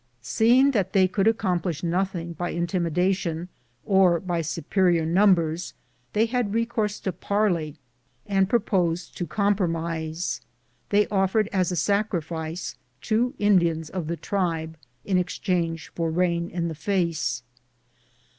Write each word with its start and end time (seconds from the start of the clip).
Seeing 0.23 0.71
that 0.71 0.93
they 0.93 1.07
could 1.07 1.27
accomplish 1.27 1.83
nothing 1.83 2.33
by 2.33 2.55
intimi 2.55 2.89
dation 2.89 3.49
or 3.85 4.19
by 4.19 4.41
superior 4.41 5.05
numbers, 5.05 5.75
they 6.13 6.25
had 6.25 6.55
recourse 6.55 6.99
to 7.01 7.11
parley 7.11 7.77
and 8.25 8.49
proposed 8.49 9.15
to 9.19 9.27
compromise. 9.27 10.41
They 10.89 11.05
offered 11.09 11.49
as 11.53 11.71
a 11.71 11.75
sacrifice 11.75 12.77
two 12.99 13.35
Indians 13.37 13.91
of 13.91 14.07
the 14.07 14.17
tribe 14.17 14.75
in 15.05 15.19
exchange 15.19 15.89
for 15.93 16.11
Eain 16.11 16.49
in 16.49 16.67
the 16.67 16.73
face. 16.73 17.43